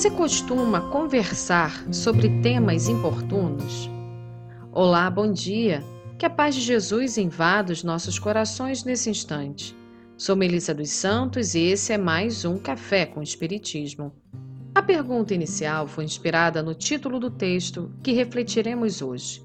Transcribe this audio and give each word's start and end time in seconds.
Você 0.00 0.10
costuma 0.10 0.88
conversar 0.88 1.84
sobre 1.92 2.40
temas 2.40 2.88
importunos? 2.88 3.90
Olá, 4.72 5.10
bom 5.10 5.30
dia. 5.30 5.84
Que 6.18 6.24
a 6.24 6.30
paz 6.30 6.54
de 6.54 6.62
Jesus 6.62 7.18
invada 7.18 7.70
os 7.70 7.84
nossos 7.84 8.18
corações 8.18 8.82
nesse 8.82 9.10
instante. 9.10 9.76
Sou 10.16 10.34
Melissa 10.34 10.72
dos 10.72 10.88
Santos 10.88 11.54
e 11.54 11.64
esse 11.64 11.92
é 11.92 11.98
mais 11.98 12.46
um 12.46 12.56
Café 12.56 13.04
com 13.04 13.22
Espiritismo. 13.22 14.10
A 14.74 14.80
pergunta 14.80 15.34
inicial 15.34 15.86
foi 15.86 16.04
inspirada 16.04 16.62
no 16.62 16.74
título 16.74 17.20
do 17.20 17.30
texto 17.30 17.92
que 18.02 18.12
refletiremos 18.12 19.02
hoje: 19.02 19.44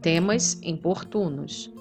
Temas 0.00 0.60
importunos. 0.62 1.74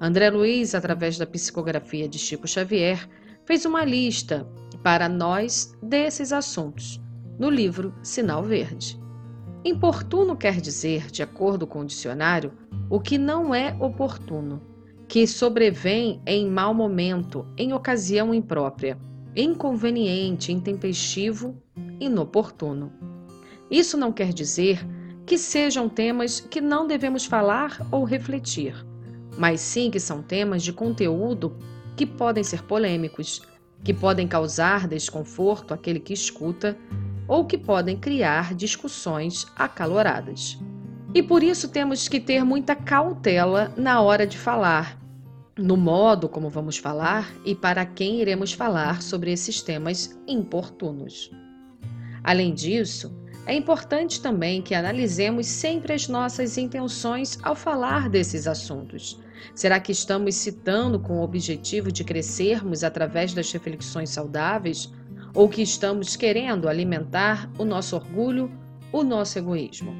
André 0.00 0.30
Luiz, 0.30 0.74
através 0.74 1.18
da 1.18 1.26
psicografia 1.26 2.08
de 2.08 2.18
Chico 2.18 2.48
Xavier, 2.48 3.06
fez 3.44 3.66
uma 3.66 3.84
lista 3.84 4.48
para 4.82 5.06
nós 5.06 5.76
desses 5.82 6.32
assuntos 6.32 6.98
no 7.38 7.48
livro 7.48 7.94
Sinal 8.02 8.42
Verde. 8.42 8.98
Importuno 9.64 10.36
quer 10.36 10.60
dizer, 10.60 11.10
de 11.10 11.22
acordo 11.22 11.66
com 11.66 11.80
o 11.80 11.86
dicionário, 11.86 12.52
o 12.90 12.98
que 12.98 13.16
não 13.16 13.54
é 13.54 13.76
oportuno, 13.78 14.60
que 15.06 15.26
sobrevém 15.26 16.20
em 16.26 16.48
mau 16.48 16.74
momento, 16.74 17.46
em 17.56 17.72
ocasião 17.72 18.34
imprópria, 18.34 18.98
inconveniente, 19.36 20.52
intempestivo, 20.52 21.56
inoportuno. 22.00 22.92
Isso 23.70 23.96
não 23.96 24.12
quer 24.12 24.32
dizer 24.32 24.84
que 25.24 25.36
sejam 25.36 25.88
temas 25.88 26.40
que 26.40 26.60
não 26.60 26.86
devemos 26.86 27.24
falar 27.24 27.86
ou 27.92 28.04
refletir, 28.04 28.74
mas 29.36 29.60
sim 29.60 29.90
que 29.90 30.00
são 30.00 30.22
temas 30.22 30.62
de 30.62 30.72
conteúdo 30.72 31.56
que 31.96 32.06
podem 32.06 32.42
ser 32.42 32.62
polêmicos, 32.62 33.42
que 33.84 33.92
podem 33.92 34.26
causar 34.26 34.88
desconforto 34.88 35.74
àquele 35.74 36.00
que 36.00 36.12
escuta 36.12 36.76
ou 37.28 37.44
que 37.44 37.58
podem 37.58 37.96
criar 37.96 38.54
discussões 38.54 39.46
acaloradas. 39.54 40.58
E 41.14 41.22
por 41.22 41.42
isso 41.42 41.68
temos 41.68 42.08
que 42.08 42.18
ter 42.18 42.44
muita 42.44 42.74
cautela 42.74 43.72
na 43.76 44.00
hora 44.00 44.26
de 44.26 44.36
falar, 44.36 44.98
no 45.56 45.76
modo 45.76 46.28
como 46.28 46.48
vamos 46.48 46.78
falar 46.78 47.30
e 47.44 47.54
para 47.54 47.84
quem 47.84 48.20
iremos 48.20 48.52
falar 48.52 49.02
sobre 49.02 49.30
esses 49.30 49.60
temas 49.60 50.18
importunos. 50.26 51.30
Além 52.24 52.54
disso, 52.54 53.14
é 53.46 53.54
importante 53.54 54.20
também 54.20 54.60
que 54.60 54.74
analisemos 54.74 55.46
sempre 55.46 55.94
as 55.94 56.06
nossas 56.06 56.58
intenções 56.58 57.38
ao 57.42 57.54
falar 57.54 58.10
desses 58.10 58.46
assuntos. 58.46 59.18
Será 59.54 59.80
que 59.80 59.92
estamos 59.92 60.34
citando 60.34 61.00
com 61.00 61.18
o 61.18 61.22
objetivo 61.22 61.90
de 61.90 62.04
crescermos 62.04 62.84
através 62.84 63.32
das 63.32 63.50
reflexões 63.50 64.10
saudáveis 64.10 64.92
ou 65.38 65.48
que 65.48 65.62
estamos 65.62 66.16
querendo 66.16 66.68
alimentar 66.68 67.48
o 67.56 67.64
nosso 67.64 67.94
orgulho, 67.94 68.50
o 68.90 69.04
nosso 69.04 69.38
egoísmo. 69.38 69.94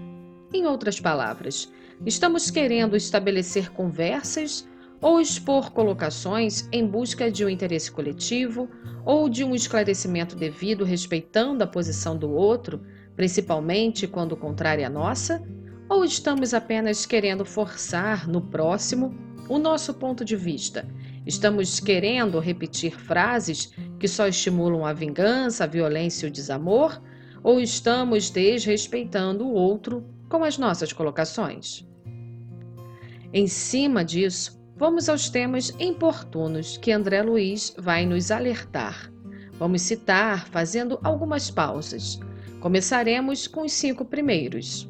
Em 0.53 0.67
outras 0.67 0.99
palavras, 0.99 1.73
estamos 2.05 2.51
querendo 2.51 2.97
estabelecer 2.97 3.71
conversas 3.71 4.69
ou 5.01 5.21
expor 5.21 5.71
colocações 5.71 6.69
em 6.73 6.85
busca 6.85 7.31
de 7.31 7.45
um 7.45 7.49
interesse 7.49 7.89
coletivo 7.89 8.69
ou 9.05 9.29
de 9.29 9.45
um 9.45 9.55
esclarecimento 9.55 10.35
devido 10.35 10.85
respeitando 10.85 11.63
a 11.63 11.69
posição 11.69 12.19
do 12.19 12.33
outro, 12.33 12.83
principalmente 13.15 14.09
quando 14.09 14.37
contrária 14.37 14.89
à 14.89 14.91
nossa, 14.91 15.41
ou 15.89 16.05
estamos 16.05 16.53
apenas 16.53 17.07
querendo 17.07 17.45
forçar 17.45 18.27
no 18.27 18.41
próximo 18.41 19.15
o 19.49 19.57
nosso 19.57 19.95
ponto 19.95 20.25
de 20.25 20.35
vista 20.35 20.85
Estamos 21.29 21.79
querendo 21.79 22.39
repetir 22.41 22.99
frases 22.99 23.71
que 23.99 24.09
só 24.09 24.27
estimulam 24.27 24.85
a 24.85 24.93
vingança, 24.93 25.65
a 25.65 25.67
violência 25.67 26.27
e 26.27 26.29
o 26.29 26.33
desamor? 26.33 27.01
Ou 27.43 27.61
estamos 27.61 28.31
desrespeitando 28.31 29.47
o 29.47 29.53
outro 29.53 30.05
com 30.29 30.45
as 30.45 30.59
nossas 30.59 30.93
colocações? 30.93 31.87
Em 33.33 33.47
cima 33.47 34.05
disso, 34.05 34.59
vamos 34.77 35.09
aos 35.09 35.29
temas 35.29 35.75
importunos 35.79 36.77
que 36.77 36.93
André 36.93 37.23
Luiz 37.23 37.75
vai 37.79 38.07
nos 38.07 38.31
alertar. 38.31 39.13
Vamos 39.59 39.83
citar 39.83 40.49
fazendo 40.49 40.99
algumas 41.03 41.51
pausas. 41.51 42.19
Começaremos 42.61 43.47
com 43.47 43.63
os 43.63 43.73
cinco 43.73 44.05
primeiros. 44.05 44.89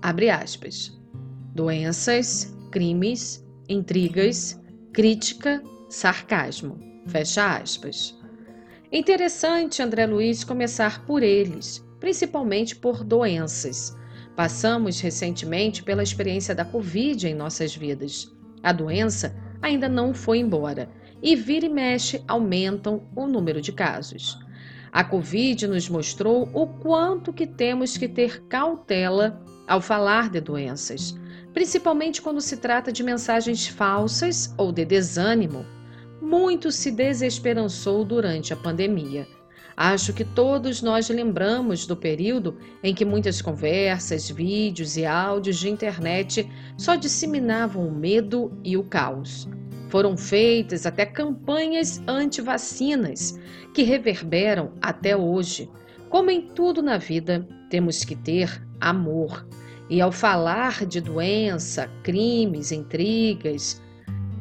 Abre 0.00 0.30
aspas. 0.30 0.98
Doenças, 1.54 2.56
crimes, 2.70 3.44
intrigas, 3.68 4.60
crítica, 4.92 5.62
sarcasmo. 5.88 6.91
Fecha 7.06 7.56
aspas. 7.56 8.16
Interessante, 8.90 9.82
André 9.82 10.06
Luiz, 10.06 10.44
começar 10.44 11.04
por 11.04 11.22
eles, 11.22 11.84
principalmente 11.98 12.76
por 12.76 13.02
doenças. 13.02 13.96
Passamos 14.36 15.00
recentemente 15.00 15.82
pela 15.82 16.02
experiência 16.02 16.54
da 16.54 16.64
Covid 16.64 17.26
em 17.26 17.34
nossas 17.34 17.74
vidas. 17.74 18.30
A 18.62 18.72
doença 18.72 19.34
ainda 19.60 19.88
não 19.88 20.14
foi 20.14 20.38
embora 20.38 20.88
e 21.22 21.34
vira 21.36 21.66
e 21.66 21.68
mexe 21.68 22.22
aumentam 22.28 23.08
o 23.16 23.26
número 23.26 23.60
de 23.60 23.72
casos. 23.72 24.38
A 24.92 25.02
Covid 25.02 25.66
nos 25.66 25.88
mostrou 25.88 26.50
o 26.52 26.66
quanto 26.66 27.32
que 27.32 27.46
temos 27.46 27.96
que 27.96 28.06
ter 28.06 28.42
cautela 28.44 29.42
ao 29.66 29.80
falar 29.80 30.28
de 30.28 30.40
doenças, 30.40 31.18
principalmente 31.54 32.20
quando 32.20 32.40
se 32.40 32.58
trata 32.58 32.92
de 32.92 33.02
mensagens 33.02 33.66
falsas 33.66 34.52
ou 34.58 34.70
de 34.70 34.84
desânimo. 34.84 35.64
Muito 36.22 36.70
se 36.70 36.92
desesperançou 36.92 38.04
durante 38.04 38.52
a 38.52 38.56
pandemia. 38.56 39.26
Acho 39.76 40.12
que 40.12 40.24
todos 40.24 40.80
nós 40.80 41.08
lembramos 41.08 41.84
do 41.84 41.96
período 41.96 42.56
em 42.80 42.94
que 42.94 43.04
muitas 43.04 43.42
conversas, 43.42 44.30
vídeos 44.30 44.96
e 44.96 45.04
áudios 45.04 45.58
de 45.58 45.68
internet 45.68 46.48
só 46.78 46.94
disseminavam 46.94 47.88
o 47.88 47.90
medo 47.90 48.56
e 48.62 48.76
o 48.76 48.84
caos. 48.84 49.48
Foram 49.88 50.16
feitas 50.16 50.86
até 50.86 51.04
campanhas 51.04 52.00
anti-vacinas 52.06 53.36
que 53.74 53.82
reverberam 53.82 54.70
até 54.80 55.16
hoje. 55.16 55.68
Como 56.08 56.30
em 56.30 56.42
tudo 56.54 56.80
na 56.80 56.98
vida, 56.98 57.44
temos 57.68 58.04
que 58.04 58.14
ter 58.14 58.64
amor. 58.80 59.44
E 59.90 60.00
ao 60.00 60.12
falar 60.12 60.86
de 60.86 61.00
doença, 61.00 61.90
crimes, 62.04 62.70
intrigas, 62.70 63.82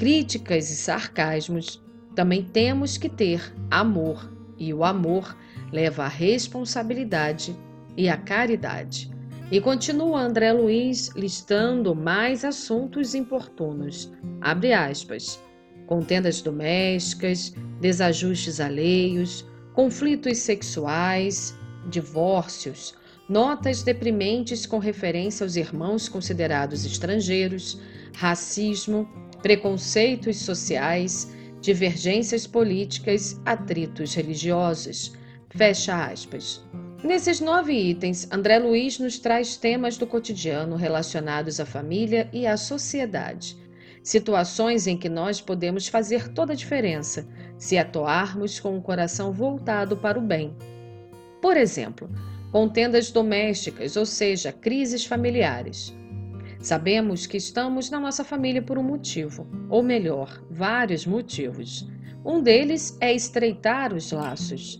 críticas 0.01 0.71
e 0.71 0.75
sarcasmos, 0.75 1.79
também 2.15 2.43
temos 2.43 2.97
que 2.97 3.07
ter 3.07 3.53
amor, 3.69 4.33
e 4.57 4.73
o 4.73 4.83
amor 4.83 5.37
leva 5.71 6.05
à 6.05 6.07
responsabilidade 6.07 7.55
e 7.95 8.09
à 8.09 8.17
caridade. 8.17 9.11
E 9.51 9.61
continua 9.61 10.23
André 10.23 10.53
Luiz 10.53 11.09
listando 11.15 11.93
mais 11.93 12.43
assuntos 12.43 13.13
importunos. 13.13 14.11
Abre 14.41 14.73
aspas. 14.73 15.39
Contendas 15.85 16.41
domésticas, 16.41 17.53
desajustes 17.79 18.59
alheios, 18.59 19.47
conflitos 19.71 20.39
sexuais, 20.39 21.55
divórcios, 21.91 22.95
notas 23.29 23.83
deprimentes 23.83 24.65
com 24.65 24.79
referência 24.79 25.43
aos 25.43 25.55
irmãos 25.55 26.09
considerados 26.09 26.85
estrangeiros, 26.85 27.79
racismo, 28.15 29.07
preconceitos 29.41 30.37
sociais, 30.37 31.31
divergências 31.61 32.47
políticas, 32.47 33.39
atritos 33.45 34.13
religiosos. 34.13 35.13
Fecha 35.49 36.05
aspas. 36.05 36.63
Nesses 37.03 37.39
nove 37.39 37.73
itens, 37.73 38.27
André 38.31 38.59
Luiz 38.59 38.99
nos 38.99 39.17
traz 39.17 39.57
temas 39.57 39.97
do 39.97 40.05
cotidiano 40.05 40.75
relacionados 40.75 41.59
à 41.59 41.65
família 41.65 42.29
e 42.31 42.45
à 42.45 42.55
sociedade. 42.55 43.57
Situações 44.03 44.87
em 44.87 44.97
que 44.97 45.09
nós 45.09 45.41
podemos 45.41 45.87
fazer 45.87 46.29
toda 46.29 46.53
a 46.53 46.55
diferença 46.55 47.27
se 47.57 47.77
atuarmos 47.77 48.59
com 48.59 48.77
o 48.77 48.81
coração 48.81 49.31
voltado 49.31 49.97
para 49.97 50.17
o 50.17 50.21
bem. 50.21 50.55
Por 51.41 51.57
exemplo, 51.57 52.09
contendas 52.51 53.11
domésticas, 53.11 53.95
ou 53.95 54.05
seja, 54.05 54.51
crises 54.51 55.05
familiares. 55.05 55.95
Sabemos 56.61 57.25
que 57.25 57.37
estamos 57.37 57.89
na 57.89 57.99
nossa 57.99 58.23
família 58.23 58.61
por 58.61 58.77
um 58.77 58.83
motivo, 58.83 59.47
ou 59.67 59.81
melhor, 59.81 60.43
vários 60.47 61.07
motivos. 61.07 61.89
Um 62.23 62.39
deles 62.39 62.95
é 63.01 63.11
estreitar 63.11 63.95
os 63.95 64.11
laços. 64.11 64.79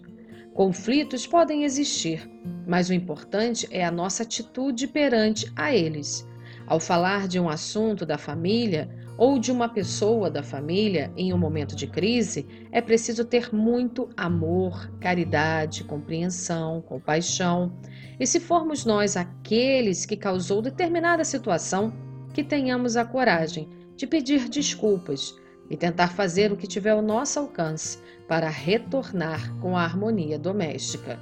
Conflitos 0.54 1.26
podem 1.26 1.64
existir, 1.64 2.30
mas 2.68 2.90
o 2.90 2.94
importante 2.94 3.68
é 3.72 3.84
a 3.84 3.90
nossa 3.90 4.22
atitude 4.22 4.88
perante 4.88 5.52
a 5.56 5.74
eles. 5.74 6.28
Ao 6.68 6.80
falar 6.80 7.28
de 7.28 7.40
um 7.40 7.50
assunto 7.50 8.06
da 8.06 8.18
família, 8.18 8.88
ou 9.22 9.38
de 9.38 9.52
uma 9.52 9.70
pessoa 9.70 10.32
da 10.32 10.42
família 10.42 11.14
em 11.16 11.32
um 11.32 11.38
momento 11.38 11.76
de 11.76 11.86
crise, 11.86 12.48
é 12.72 12.82
preciso 12.82 13.24
ter 13.24 13.54
muito 13.54 14.10
amor, 14.18 14.92
caridade, 15.00 15.84
compreensão, 15.84 16.82
compaixão. 16.82 17.72
E 18.20 18.26
se 18.26 18.40
formos 18.40 18.84
nós 18.84 19.16
aqueles 19.16 20.08
que 20.08 20.18
causou 20.18 20.60
determinada 20.60 21.24
situação, 21.24 21.94
que 22.34 22.44
tenhamos 22.44 22.98
a 22.98 23.06
coragem 23.06 23.70
de 23.96 24.08
pedir 24.08 24.50
desculpas 24.50 25.36
e 25.70 25.78
tentar 25.78 26.08
fazer 26.08 26.52
o 26.52 26.58
que 26.58 26.66
tiver 26.66 26.90
ao 26.90 27.02
nosso 27.04 27.38
alcance 27.38 28.00
para 28.28 28.50
retornar 28.50 29.56
com 29.60 29.78
a 29.78 29.84
harmonia 29.84 30.40
doméstica. 30.40 31.20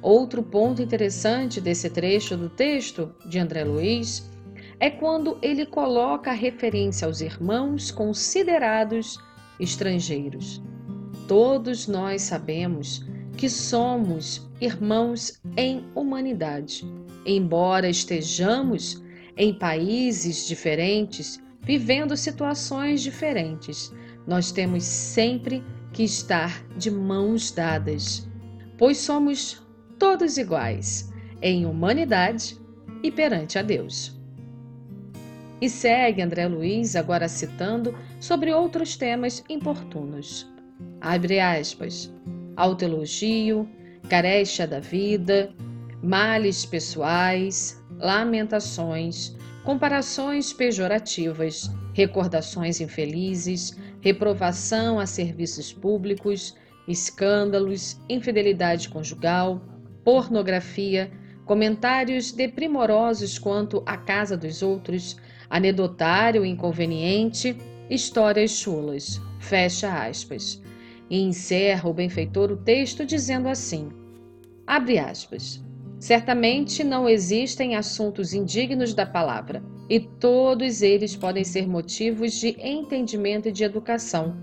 Outro 0.00 0.42
ponto 0.42 0.80
interessante 0.80 1.60
desse 1.60 1.90
trecho 1.90 2.38
do 2.38 2.48
texto 2.48 3.14
de 3.28 3.38
André 3.38 3.64
Luiz 3.64 4.32
é 4.80 4.90
quando 4.90 5.38
ele 5.40 5.66
coloca 5.66 6.30
a 6.30 6.34
referência 6.34 7.06
aos 7.06 7.20
irmãos 7.20 7.90
considerados 7.90 9.18
estrangeiros. 9.58 10.62
Todos 11.28 11.86
nós 11.86 12.22
sabemos 12.22 13.04
que 13.36 13.48
somos 13.48 14.48
irmãos 14.60 15.40
em 15.56 15.84
humanidade, 15.94 16.84
embora 17.26 17.88
estejamos 17.88 19.02
em 19.36 19.52
países 19.52 20.46
diferentes, 20.46 21.42
vivendo 21.62 22.16
situações 22.16 23.02
diferentes. 23.02 23.92
Nós 24.26 24.52
temos 24.52 24.84
sempre 24.84 25.64
que 25.92 26.02
estar 26.02 26.64
de 26.76 26.90
mãos 26.90 27.50
dadas, 27.50 28.28
pois 28.78 28.98
somos 28.98 29.62
todos 29.98 30.36
iguais 30.36 31.12
em 31.40 31.66
humanidade 31.66 32.58
e 33.02 33.10
perante 33.10 33.58
a 33.58 33.62
Deus. 33.62 34.18
E 35.64 35.70
segue 35.70 36.20
André 36.20 36.46
Luiz 36.46 36.94
agora 36.94 37.26
citando 37.26 37.96
sobre 38.20 38.52
outros 38.52 38.98
temas 38.98 39.42
importunos. 39.48 40.46
Abre 41.00 41.40
aspas. 41.40 42.12
Autoelogio, 42.54 43.66
carecha 44.10 44.66
da 44.66 44.78
vida, 44.78 45.54
males 46.02 46.66
pessoais, 46.66 47.82
lamentações, 47.96 49.34
comparações 49.64 50.52
pejorativas, 50.52 51.70
recordações 51.94 52.78
infelizes, 52.82 53.74
reprovação 54.02 55.00
a 55.00 55.06
serviços 55.06 55.72
públicos, 55.72 56.54
escândalos, 56.86 57.98
infidelidade 58.06 58.90
conjugal, 58.90 59.62
pornografia, 60.04 61.10
comentários 61.46 62.32
deprimorosos 62.32 63.38
quanto 63.38 63.82
à 63.86 63.96
casa 63.96 64.36
dos 64.36 64.60
outros, 64.60 65.16
anedotário 65.54 66.44
inconveniente, 66.44 67.56
histórias 67.88 68.50
chulas. 68.50 69.20
Fecha 69.38 70.04
aspas. 70.04 70.60
E 71.08 71.20
encerra 71.22 71.88
o 71.88 71.94
benfeitor 71.94 72.50
o 72.50 72.56
texto 72.56 73.06
dizendo 73.06 73.48
assim: 73.48 73.88
abre 74.66 74.98
aspas. 74.98 75.62
Certamente 76.00 76.82
não 76.82 77.08
existem 77.08 77.76
assuntos 77.76 78.34
indignos 78.34 78.94
da 78.94 79.06
palavra, 79.06 79.62
e 79.88 80.00
todos 80.00 80.82
eles 80.82 81.14
podem 81.14 81.44
ser 81.44 81.68
motivos 81.68 82.32
de 82.32 82.56
entendimento 82.60 83.48
e 83.48 83.52
de 83.52 83.62
educação. 83.62 84.36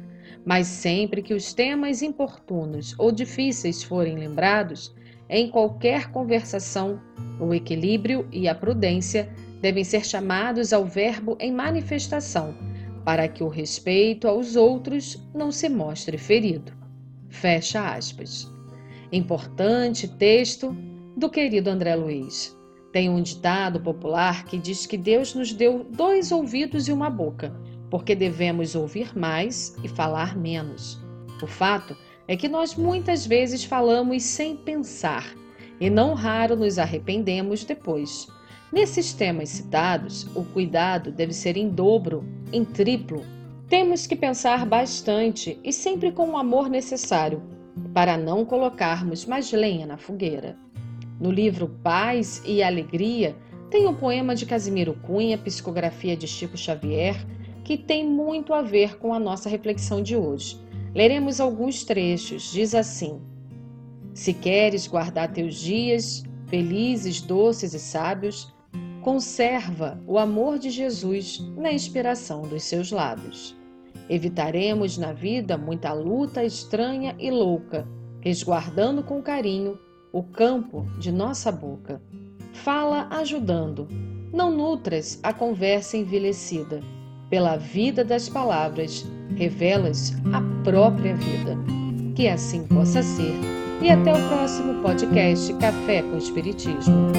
Mas 0.46 0.66
sempre 0.68 1.22
que 1.22 1.34
os 1.34 1.54
temas 1.54 2.02
importunos 2.02 2.96
ou 2.98 3.12
difíceis 3.12 3.84
forem 3.84 4.16
lembrados, 4.16 4.96
em 5.30 5.50
qualquer 5.50 6.10
conversação, 6.10 7.02
o 7.38 7.54
equilíbrio 7.54 8.26
e 8.32 8.48
a 8.48 8.56
prudência 8.56 9.30
devem 9.62 9.84
ser 9.84 10.06
chamados 10.06 10.74
ao 10.74 10.84
verbo 10.86 11.38
em 11.40 11.52
manifestação, 11.52 12.56
para 13.06 13.28
que 13.28 13.44
o 13.44 13.48
respeito 13.48 14.28
aos 14.28 14.56
outros 14.56 15.18
não 15.34 15.52
se 15.52 15.70
mostre 15.70 16.18
ferido. 16.18 16.74
Fecha 17.30 17.94
aspas. 17.94 18.52
Importante 19.12 20.08
texto 20.08 20.76
do 21.16 21.30
querido 21.30 21.70
André 21.70 21.96
Luiz. 21.96 22.58
Tem 22.92 23.10
um 23.10 23.22
ditado 23.22 23.80
popular 23.80 24.46
que 24.46 24.58
diz 24.58 24.86
que 24.86 24.98
Deus 24.98 25.34
nos 25.34 25.54
deu 25.54 25.86
dois 25.90 26.32
ouvidos 26.32 26.88
e 26.88 26.92
uma 26.92 27.10
boca, 27.10 27.56
porque 27.90 28.16
devemos 28.16 28.76
ouvir 28.76 29.18
mais 29.18 29.76
e 29.84 29.88
falar 29.88 30.38
menos. 30.38 31.00
O 31.42 31.48
fato 31.48 31.96
é 32.28 32.36
que 32.36 32.50
nós 32.50 32.76
muitas 32.76 33.26
vezes 33.26 33.64
falamos 33.64 34.24
sem 34.24 34.58
pensar 34.58 35.26
e 35.80 35.90
não 35.90 36.14
raro 36.14 36.56
nos 36.56 36.78
arrependemos 36.78 37.64
depois. 37.64 38.28
Nesses 38.72 39.12
temas 39.14 39.50
citados, 39.50 40.26
o 40.34 40.46
cuidado 40.46 41.12
deve 41.12 41.34
ser 41.34 41.58
em 41.58 41.68
dobro, 41.68 42.24
em 42.54 42.64
triplo. 42.64 43.22
Temos 43.68 44.08
que 44.08 44.16
pensar 44.16 44.66
bastante 44.66 45.60
e 45.62 45.74
sempre 45.74 46.10
com 46.12 46.30
o 46.30 46.38
amor 46.38 46.70
necessário, 46.70 47.44
para 47.94 48.18
não 48.18 48.46
colocarmos 48.46 49.26
mais 49.26 49.52
lenha 49.52 49.86
na 49.86 49.98
fogueira. 49.98 50.58
No 51.20 51.30
livro 51.30 51.68
Paz 51.84 52.42
e 52.46 52.64
Alegria, 52.64 53.36
tem 53.70 53.88
o 53.88 53.94
poema 53.94 54.34
de 54.36 54.46
Casimiro 54.46 54.94
Cunha, 54.94 55.38
psicografia 55.38 56.16
de 56.16 56.26
Chico 56.26 56.58
Xavier, 56.58 57.16
que 57.66 57.78
tem 57.78 58.08
muito 58.08 58.54
a 58.54 58.62
ver 58.62 58.98
com 58.98 59.14
a 59.14 59.20
nossa 59.20 59.50
reflexão 59.50 60.02
de 60.02 60.16
hoje. 60.16 60.58
Leremos 60.96 61.42
alguns 61.42 61.84
trechos. 61.84 62.52
Diz 62.52 62.74
assim: 62.74 63.22
Se 64.14 64.34
queres 64.34 64.88
guardar 64.88 65.32
teus 65.32 65.56
dias 65.56 66.24
felizes, 66.52 67.22
doces 67.22 67.74
e 67.74 67.80
sábios, 67.80 68.54
conserva 69.02 70.00
o 70.08 70.18
amor 70.18 70.60
de 70.60 70.70
Jesus 70.70 71.40
na 71.58 71.72
inspiração 71.72 72.42
dos 72.44 72.64
seus 72.64 72.92
lábios. 72.92 73.56
Evitaremos 74.10 74.98
na 74.98 75.14
vida 75.14 75.58
muita 75.58 75.94
luta 75.94 76.44
estranha 76.44 77.16
e 77.20 77.32
louca, 77.32 77.88
resguardando 78.20 79.04
com 79.04 79.22
carinho 79.22 79.80
o 80.12 80.24
campo 80.24 80.86
de 81.00 81.12
nossa 81.12 81.52
boca. 81.52 82.02
Fala 82.54 83.08
ajudando, 83.12 83.88
não 84.34 84.52
nutras 84.52 85.20
a 85.24 85.34
conversa 85.34 85.98
envelhecida 85.98 86.82
pela 87.30 87.56
vida 87.56 88.04
das 88.04 88.28
palavras, 88.28 89.06
revelas 89.38 90.14
a 90.34 90.42
própria 90.64 91.16
vida. 91.16 91.58
Que 92.14 92.28
assim 92.28 92.68
possa 92.68 93.02
ser. 93.02 93.34
E 93.82 93.90
até 93.90 94.14
o 94.14 94.28
próximo 94.28 94.82
podcast 94.84 95.54
Café 95.54 96.04
com 96.04 96.18
Espiritismo. 96.18 97.12